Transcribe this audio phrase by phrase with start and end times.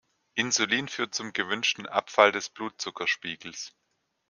[0.33, 3.75] Insulin führt zum gewünschten Abfall des Blutzuckerspiegels.